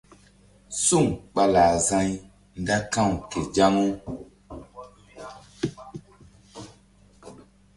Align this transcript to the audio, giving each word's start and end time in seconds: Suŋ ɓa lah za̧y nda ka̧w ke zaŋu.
Suŋ 0.85 1.05
ɓa 1.33 1.43
lah 1.53 1.73
za̧y 1.87 2.09
nda 2.59 2.77
ka̧w 2.93 3.11
ke 3.29 3.39
zaŋu. 3.55 3.85